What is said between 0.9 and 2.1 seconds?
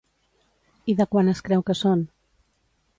I de quan es creu que són?